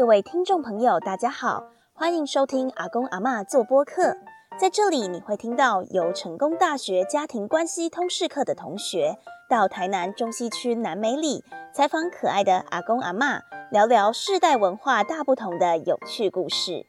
[0.00, 4.16] 各位听众朋友，大家好，欢迎收听阿公阿妈做播客。
[4.58, 16.86] 在这里，你会听到由成功大学家庭关系通识课的同学到台南中西区南美里采访可爱的阿公阿妈，聊聊世代文化大不同的有趣故事。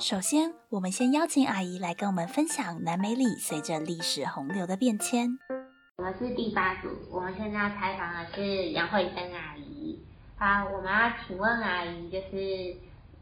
[0.00, 5.38] 首先，我们先邀请阿姨来跟我们分享南美里随着历史洪流的变迁。
[5.98, 9.47] 我是第八组，我们现在要采访的是杨慧珍阿
[10.38, 10.40] 姨。
[10.40, 12.36] 好，我们要请问阿姨，就是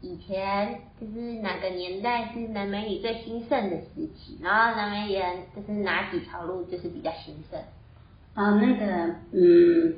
[0.01, 4.37] 以前就是哪个年代是南美里最兴盛的时期？
[4.41, 7.59] 然后南美人就是哪几条路就是比较兴盛？
[8.35, 9.95] 啊，那个嗯，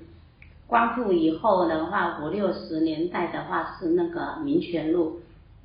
[0.66, 5.20] 光复以后的话，五六十年代的话是那个民权路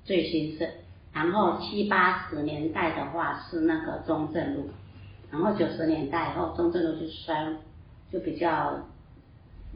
[0.05, 0.69] 最兴盛，
[1.13, 4.69] 然后七八十年代的话是那个中正路。
[5.31, 7.57] 然后九十年代以后，中正路就衰，
[8.13, 8.81] 就比较，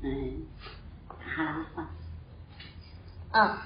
[0.02, 0.32] 嗯，
[1.47, 1.89] 好了，
[3.33, 3.56] 嗯，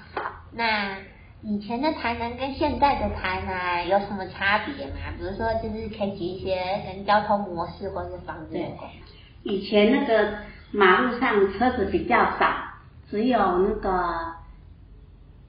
[0.51, 0.97] 那
[1.41, 4.93] 以前的台南跟现在的台南有什么差别吗？
[5.17, 8.89] 比如说，就是可以举一些跟交通模式或者房子有关。
[9.43, 10.37] 以前那个
[10.71, 12.53] 马路上车子比较少，
[13.09, 14.35] 只有那个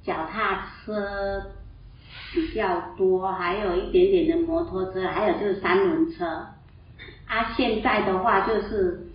[0.03, 1.53] 脚踏车。
[2.33, 6.27] 比较多，还有一点点的摩托车，还有就是三轮车。
[7.27, 9.07] 啊，现在的话就是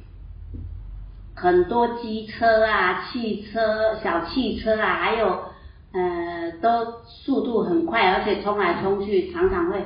[1.42, 5.46] 很多机车啊、汽车、小汽车啊，还有
[5.94, 9.86] 呃，都速度很快，而且冲来冲去，常常会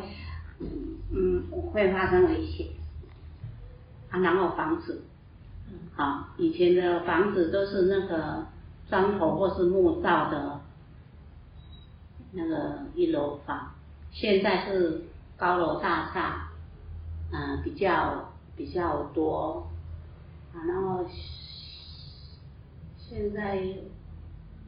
[1.12, 2.68] 嗯会发生危险。
[4.10, 5.04] 啊，然后房子，
[5.96, 8.46] 好，以前的房子都是那个
[8.90, 10.60] 砖头或是木造的。
[12.36, 13.74] 那个一楼房，
[14.12, 15.04] 现在是
[15.38, 16.48] 高楼大厦，
[17.32, 19.68] 嗯，比较比较多，
[20.52, 21.06] 啊，然后
[23.10, 23.58] 现在，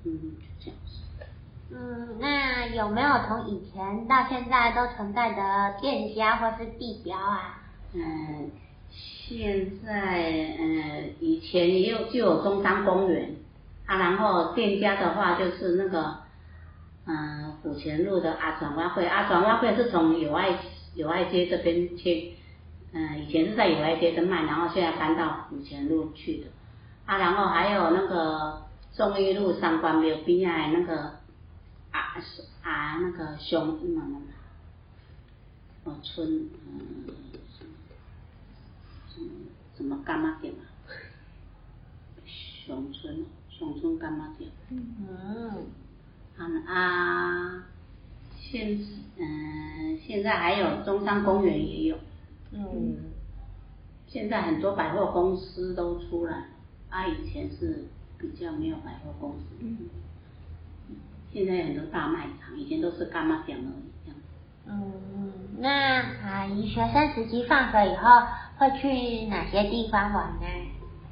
[0.03, 1.25] 嗯，这样子。
[1.71, 7.63] 嗯，那有没有从以前到现在都存在的店家或是地标啊？
[7.93, 8.51] 嗯，
[8.91, 13.35] 现在嗯，以前也有就有中山公园，
[13.85, 16.23] 啊，然后店家的话就是那个。
[17.07, 20.57] 嗯，古前路的阿转弯会，阿转弯会是从友爱
[20.95, 22.33] 友爱街这边去，
[22.93, 26.47] 嗯，以前是在友爱街的卖，然后现在搬到古前路去的。
[27.05, 28.63] 啊，然后还有那个
[28.95, 31.01] 中义路三关庙边啊，那个
[31.91, 32.15] 啊
[32.63, 34.01] 啊那个熊什么
[35.83, 37.05] 什么村，嗯，
[39.13, 39.29] 什么
[39.77, 40.63] 什么干妈店啊？
[42.25, 44.49] 熊村，熊村干妈店。
[44.69, 45.67] 嗯。
[46.67, 47.63] 啊，
[48.37, 48.77] 现
[49.17, 51.97] 嗯，现在还有中山公园也有，
[52.51, 52.97] 嗯，
[54.07, 56.49] 现在很多百货公司都出来，
[56.89, 57.85] 啊，以前是
[58.17, 59.77] 比较没有百货公司，嗯，
[61.31, 64.19] 现在很多大卖场，以前都是干妈店而已，这样。
[64.67, 68.09] 嗯，那阿姨学生时期放学以后
[68.57, 70.45] 会去哪些地方玩呢？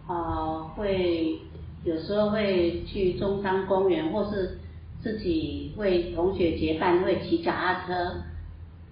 [0.07, 1.39] 哦，会
[1.83, 4.59] 有时候会去中山公园，或是。
[5.01, 8.23] 自己为同学结伴，会骑脚踏车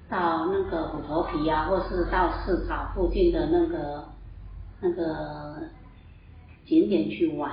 [0.09, 4.09] 到那个虎头皮啊，或是到市场附近的那个
[4.81, 5.69] 那个
[6.65, 7.51] 景点去玩。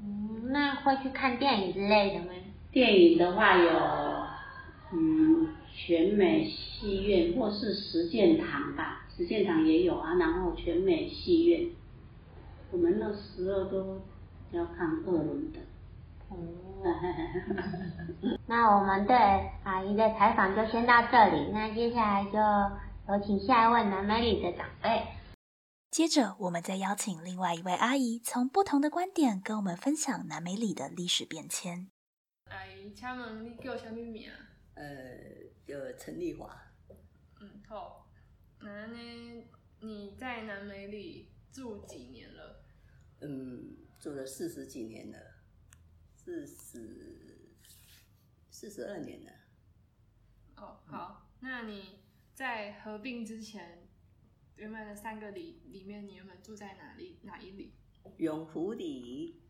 [0.00, 2.26] 嗯，那会去看电影之类的吗？
[2.72, 3.70] 电影的话有，
[4.92, 10.14] 嗯，全美戏院或是实践堂吧，实践堂也有啊。
[10.14, 11.66] 然后全美戏院，
[12.72, 14.00] 我们那时候都
[14.50, 15.60] 要看二轮的。
[18.46, 19.16] 那我们对
[19.62, 22.38] 阿姨的采访就先到这里，那接下来就
[23.12, 25.00] 有请下一位南美里的长辈。
[25.94, 31.88] 接着，我们再邀请另外一位阿姨，从不同的观点跟我们分享南美里的历史变迁。
[32.46, 34.28] 阿姨，请问你叫什么名？
[34.74, 34.84] 呃，
[35.64, 36.52] 叫陈丽华。
[37.40, 38.10] 嗯，好。
[38.58, 39.46] 那呢，
[39.78, 42.64] 你在南美里住几年了？
[43.20, 45.18] 嗯，住了四十几年了。
[46.16, 47.56] 四十
[48.50, 49.30] 四十二年了。
[50.56, 52.00] 哦，好，那你
[52.34, 53.83] 在合并之前，
[54.56, 57.18] 原本的三个里里面，你原本住在哪里？
[57.22, 57.74] 哪一里？
[58.18, 59.42] 永福里。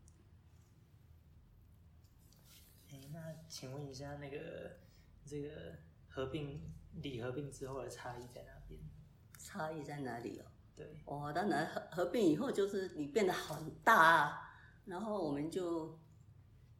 [2.91, 4.77] 哎，那请问一下，那个
[5.25, 5.75] 这个
[6.07, 6.61] 合并
[7.01, 8.79] 里合并之后的差异在哪边？
[9.37, 10.45] 差异在哪里哦？
[10.75, 14.55] 对，哦，当然合合并以后就是你变得很大，
[14.85, 15.99] 然后我们就。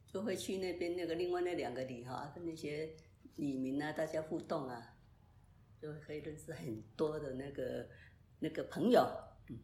[0.07, 2.95] 就会去那边那个另外那两个里哈，跟那些
[3.36, 4.95] 里民啊，大家互动啊，
[5.78, 7.89] 就可以认识很多的那个
[8.47, 9.01] 那个朋友。
[9.50, 9.59] 嗯，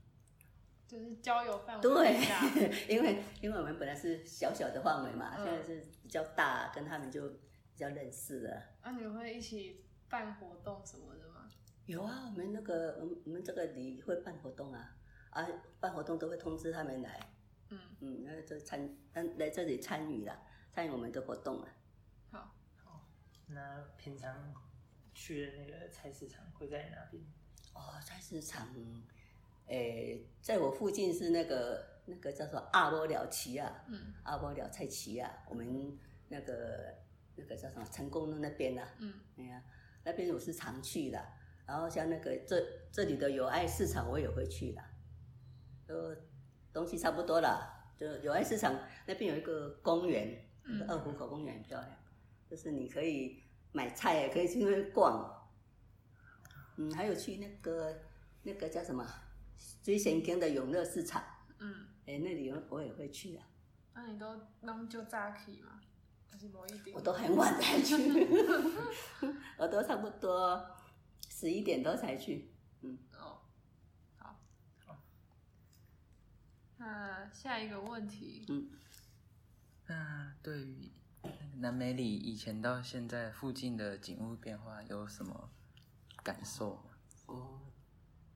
[0.87, 8.61] 就是交友范围对 因为因为我们本来是小小的范围嘛，嗯现在是比较大，跟他们就比较认识了。
[8.81, 11.47] 啊，你们会一起办活动什么的吗？
[11.85, 14.95] 有啊，我们那个我们我们这个里会办活动啊，
[15.31, 15.47] 啊，
[15.79, 17.19] 办活动都会通知他们来，
[17.69, 20.37] 嗯，嗯，然后就参嗯来这里参与了，
[20.73, 21.67] 参与我们的活动了。
[22.29, 22.55] 好，
[23.47, 24.53] 那平常
[25.13, 27.23] 去的那个菜市场会在哪边？
[27.73, 28.67] 哦，菜市场，
[29.67, 35.97] 诶，在我附近是那个那个叫做阿波了旗啊，嗯阿波了菜旗啊，我们
[36.27, 36.95] 那个
[37.35, 39.63] 那个叫什么成功路那边啊，嗯，哎呀，
[40.03, 41.23] 那边我是常去的。
[41.65, 44.81] 然后像那个这这里的友爱市场我也会去的，
[45.87, 46.13] 都
[46.73, 47.79] 东西差不多了。
[47.95, 51.91] 就友爱市场那边有一个公园，嗯二湖口公园很漂亮，
[52.49, 53.41] 就是你可以
[53.71, 55.40] 买菜，也可以去那边逛。
[56.89, 57.99] 嗯，还有去那个
[58.43, 59.05] 那个叫什么
[59.83, 61.23] 最贤宫的永乐市场，
[61.59, 63.45] 嗯，哎，那里我我也会去啊。
[63.93, 65.79] 那你都弄就早起吗？
[66.31, 66.95] 还是某一点？
[66.95, 67.95] 我都很晚才去，
[69.59, 70.65] 我都差不多
[71.29, 72.51] 十一点多才去。
[72.81, 73.41] 嗯哦，
[74.17, 74.39] 好，
[76.77, 78.69] 那下一个问题，嗯
[79.87, 80.91] 那对于
[81.57, 85.51] 南美里以前到现在附近的景物变化有什么
[86.23, 86.83] 感受吗？
[87.27, 87.59] 哦，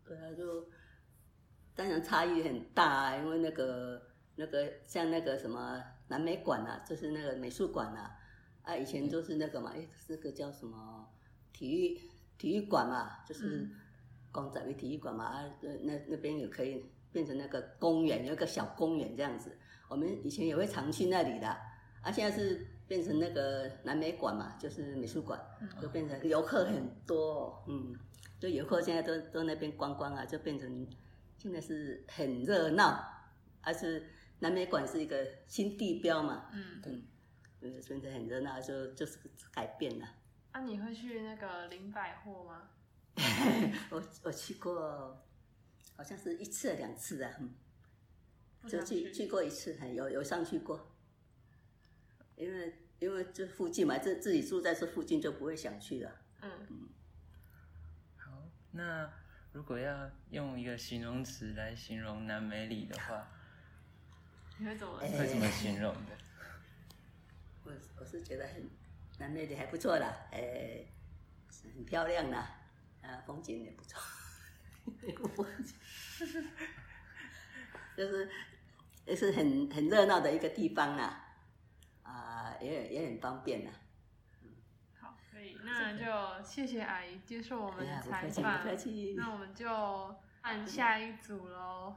[0.04, 0.68] 对啊，就
[1.76, 4.02] 当然差异很大啊，因为那个
[4.36, 8.18] 那个像那个什么南美馆啊，就是那个美术馆啊，
[8.64, 11.08] 啊，以前就是那个嘛，哎，这个叫什么
[11.52, 12.00] 体育
[12.38, 13.70] 体育馆嘛，就是
[14.31, 19.58] 公仔体育馆嘛，啊，那那那边也可以变成那个公园，有一个小公园这样子。
[19.88, 21.58] 我们以前也会常去那里的，
[22.06, 25.44] 啊，现在是变成那个南美馆嘛，就是美术馆，
[25.81, 27.96] 就变成游客很多，嗯，
[28.40, 30.88] 就游客现在都都那边观光啊，就变成
[31.40, 33.04] 现在是很热闹，
[33.62, 34.07] 而是
[34.38, 37.04] 南美馆是一个新地标嘛，嗯，嗯，
[37.62, 39.18] 呃，变成很热闹，就就是
[39.52, 40.07] 改变了。
[40.54, 42.69] 那、你会去那个林百货吗？
[43.90, 45.25] 我我去过，
[45.98, 47.50] 好像是一次两次啊，嗯，
[48.69, 50.94] 就去去过一次，还有有上去过，
[52.36, 56.12] 因为因为这附近嘛，自自己住在这附近就不会想去了。
[56.42, 56.90] 嗯嗯，
[58.18, 58.32] 好，
[58.72, 59.10] 那
[59.54, 63.28] 如果要用一个形容词来形容南美里的话，
[64.58, 64.98] 你会怎么？
[65.00, 66.18] 哎会怎么形容的？
[67.64, 68.70] 我我是觉得很
[69.18, 70.86] 南美里还不错啦，哎，
[71.52, 72.48] 是很漂亮啦，
[73.02, 74.00] 啊，风景也不错，
[77.98, 78.30] 就是
[79.06, 81.25] 也是很很热闹的一个地方啦，
[82.06, 83.72] 啊，也也很方便啦。
[85.02, 89.68] 好，可以，那就谢谢阿姨接受我们的采不客气访不客气，那我们就
[90.42, 91.96] 按下一组喽。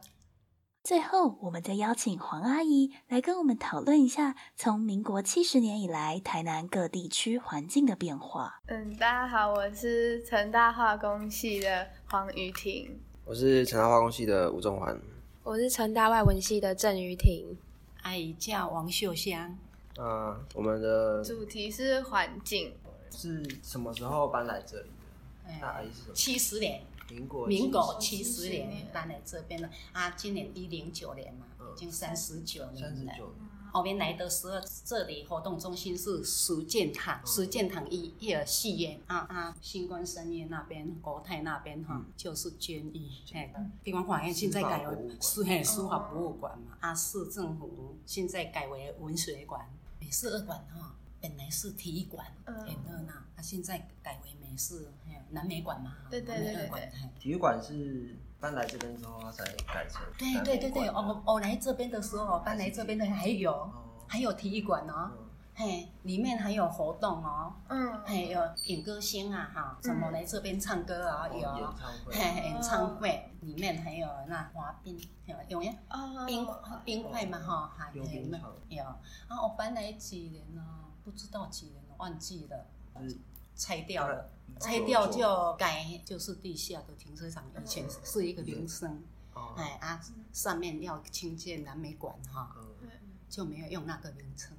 [0.82, 8.58] 最后，我们再邀请黄阿姨来跟我们讨论一下，从民国七十年以来，台南各地区环境的变化。
[8.69, 14.99] 嗯，大家好，我是成大化工系的黄雨婷，我是成大化工系的吴仲环。
[15.43, 17.58] 我是成大外文系的郑雨婷。
[18.02, 19.58] 阿姨叫王秀香，
[19.98, 22.72] 那我们的主题是环境。
[23.10, 25.50] 是什么时候搬来这里的？
[25.50, 26.14] 哎那阿姨是什么？
[26.14, 32.90] 七十年，民国民国七七十年搬来这边的啊，今年一零九年嘛，嗯已经三十九年了。
[32.90, 33.32] 三十九，
[33.72, 43.08] 我们来的时候，这里活动中心是实践堂，实践堂医业戏院啊啊，新光深院那边、国泰那边哈，就是监狱。
[43.32, 43.50] 哎，
[43.82, 49.67] 地方法院现在改为司嘿书法博物馆嘛，啊，市政府现在改为文学馆、
[50.08, 50.94] 美术馆哈。
[51.20, 52.55] 本来是体育馆，嗯。
[52.60, 63.84] 很热闹，它，现在改为美式，还有南美馆嘛，对对对对体育馆是搬来这边之后，它才改成对对对对，馆我我来这边的时候，搬来这边的还有哦。
[64.06, 65.28] 还有体育馆哦，嗯
[65.60, 72.15] 嘿，里面还有活动哦，嗯，还有演歌星啊哈，什么来这边唱歌啊哦有，演唱会。
[72.15, 73.32] 嘿演唱会。
[73.41, 74.96] 里面还有那滑冰，
[75.27, 76.24] 有有呀哦。
[76.24, 76.46] 冰
[76.84, 78.84] 冰块嘛哈，还有冰场有。
[78.84, 80.62] 啊，我搬来几年了，
[81.03, 82.65] 不知道几年了，忘记了，
[83.08, 83.19] 是。
[83.56, 84.31] 拆掉了。
[84.46, 89.03] 嗯拆掉就改就是地下的停车场，以前是一个铃声，
[89.34, 89.55] 哦。
[89.56, 90.00] 哎啊，
[90.32, 92.88] 上面要清建南美馆哈，嗯。
[93.29, 94.57] 就没有用那个名称了。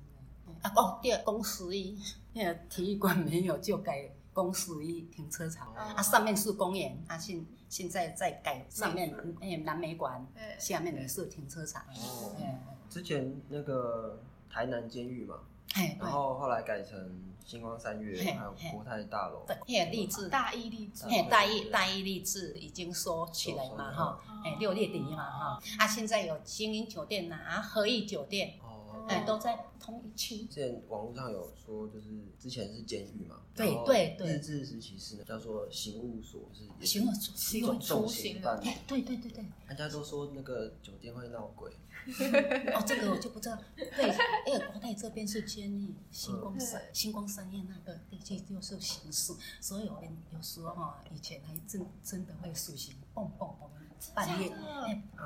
[0.62, 1.98] 啊哦，对，公十一，
[2.34, 5.68] 那个体育馆没有，就改公十一停车场。
[5.70, 11.84] 哦啊，上面是公园，啊现现在在改上面哎南美馆，对下面也是停车场。
[11.84, 15.36] 哦哎之前那个台南监狱嘛，
[15.75, 16.98] 嘿，然后后来改成
[17.46, 19.46] 星光三月，还有国泰大楼。
[19.46, 28.69] 对，那个励志大义励志，嘿，大义大义励志已经收起来嘛哈，哎，六月底嘛哈，啊，现在有精英酒店呐，啊，和意酒店，哦，
[29.10, 30.46] 哎，都在同一区。
[30.46, 38.58] 之前网络上有说，就是之前是监狱嘛，对对对日治时期是叫做刑务所，是刑务所刑务重刑犯。
[38.60, 41.72] 哎，对对对对，人家都说那个酒店会闹鬼，
[42.75, 43.58] 哦，这个我就不知道。
[43.75, 53.80] 对，因为国泰这边是监狱，星光三星光三院那个地区就是刑事，所以我们有时候哈，以前还真真的会数刑，蹦蹦，我们
[54.13, 54.50] 半夜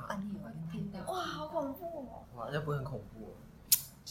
[0.07, 2.23] 半夜我们听到哇，好恐怖哦！
[2.35, 3.35] 哇，那不会很恐怖哦？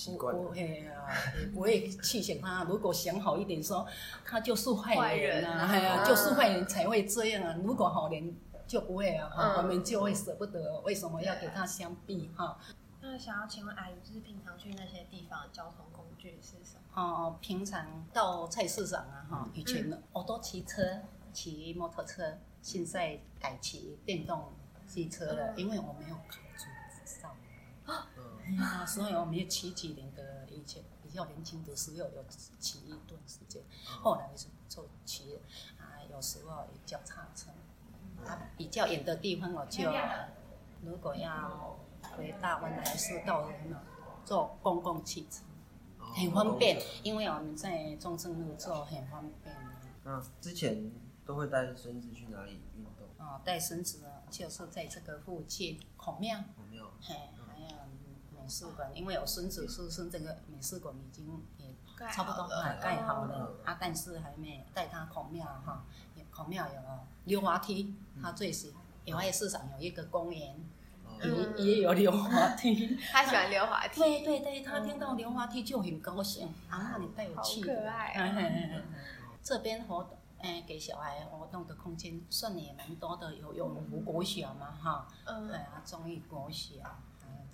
[0.07, 1.07] 不会啊，
[1.39, 2.65] 也不会去想他。
[2.65, 3.87] 如果想好一点说，
[4.25, 7.55] 他就是坏人啊，就是坏人才会这样啊。
[7.63, 8.35] 如果好人
[8.67, 10.81] 就不会啊，嗯我们就会舍不得。
[10.81, 12.59] 为什么要给他相避哈？
[13.03, 17.03] 那想要请问阿姨，就是平常去那些地方交通工具是什么？
[17.03, 20.83] 哦，平常到菜市场啊，哈，以前呢，我都骑车，
[21.33, 24.53] 骑摩托车，现在改骑电动
[24.87, 26.39] 汽车了，因为我没有考。
[28.59, 32.25] 哎呀，所以我们骑几年的，以前比较年轻的时候有
[32.59, 35.39] 骑一段时间，后来是就骑
[35.79, 37.51] 啊，有时候也脚踏车，
[38.27, 39.91] 啊，比较远的地方我就
[40.83, 41.79] 如果要
[42.17, 43.83] 回大湾来是到人了，
[44.25, 45.43] 坐公共汽车。
[46.15, 49.63] 很方便，因为我们在中正路坐很方便的。
[50.05, 50.91] 那之前
[51.25, 53.07] 都会带孙子去哪里运动？
[53.19, 56.91] 哦，带孙子啊，就是在这个附近孔庙，有没有？
[57.01, 57.15] 嘿，
[57.47, 57.67] 还有
[58.43, 61.75] 美术馆，因为我孙子是是这个美术馆已经也
[62.11, 65.85] 差不多好了啊盖好了哦啊，但是还没带他孔庙哈，
[66.31, 66.81] 孔庙有
[67.25, 68.83] 溜滑梯，他最喜欢。
[69.05, 70.55] 野外市场有一个公园，
[71.21, 72.97] 嗯也也有溜滑梯。
[73.13, 76.53] 他喜欢溜滑梯，对对对，他听到溜滑梯就很高兴。
[76.69, 77.61] 阿妈，你带我去。
[77.63, 78.83] 好可爱
[79.43, 86.81] 这边活动，哎，给小孩活动的空间算也蛮多的，有有湖国小嘛哈，嗯对啊，中义国小，
[87.21, 87.47] 还。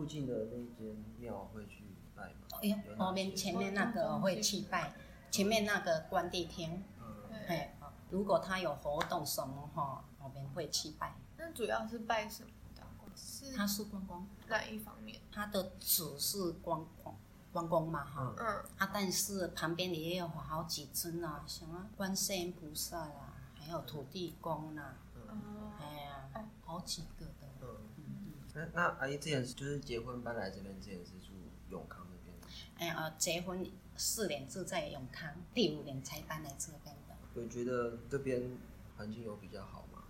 [0.00, 1.84] 附近的那间庙会去
[2.16, 2.58] 拜吗？
[2.62, 4.94] 哎呦有，哪后面前面那个会去拜，
[5.30, 11.14] 前面那个关帝厅，嗯哎，啊如果他有活动什么哈，我们会去拜。
[11.36, 12.82] 那主要是拜什么的？
[13.14, 15.20] 是他是观光，哪一方面？
[15.30, 17.14] 他的主是观光
[17.52, 18.46] 关公嘛哈，嗯，
[18.78, 24.94] 啊，但是旁边也有好几尊啊，什么观世音菩萨啦，还有土地公啦，
[25.28, 27.49] 嗯，哎呀，好几个的。
[28.54, 31.32] 那那阿姨之前就是结婚搬来这边之前是住
[31.68, 32.36] 永康那边，
[32.78, 33.64] 哎呃，结婚
[33.96, 38.58] 四年住在永康，第五年才搬来这边的，有觉得这边
[38.96, 40.02] 环境有比较好吗？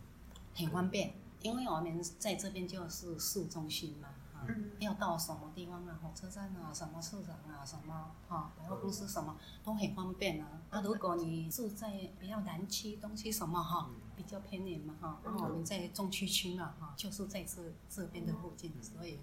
[0.55, 10.61] 很方便，因为我们在这边就是市中心嘛，啊，嗯要到什么地方啊，火车站啊，什么市场啊，什么哈，百货公司什么都很方便啊。
[10.71, 13.91] 那、如果你住在比较南区、东区什么哈，
[14.21, 19.19] 比较偏远嘛哈，然后我们在中区区嘛哈，就是在这这边的附近，所以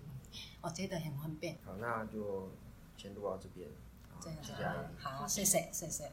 [0.59, 1.55] 我觉得很方便。
[1.63, 2.49] 好，那就
[2.97, 3.69] 先录到这边。
[4.09, 4.77] 好这样子谢谢阿姨。
[4.97, 6.11] 好，谢谢谢谢。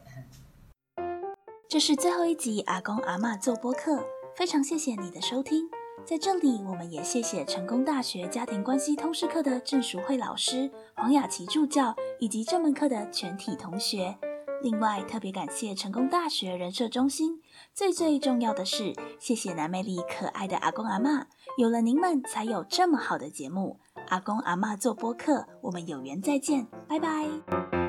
[1.67, 4.05] 这是最后一集阿公阿嬷做播客，
[4.37, 5.63] 非常谢谢你的收听。
[6.05, 14.19] 在这里，我们也谢谢成功大学家庭关系通识课的郑淑慧老师、黄雅琪助教以及这门课的全体同学。
[14.65, 17.43] 另外，特别感谢成功大学人社中心。
[17.75, 21.27] 最最重要的是，谢谢南美里可爱的阿公阿嬷，
[21.59, 23.79] 有了您们，才有这么好的节目。
[24.09, 27.84] 阿公阿嬷做播客，我们有缘再见，拜拜。